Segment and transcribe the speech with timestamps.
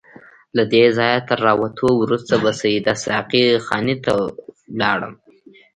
[0.57, 4.11] له دې ځایه تر راوتو وروسته به سیده ساقي خانې ته
[4.73, 5.13] ولاړم.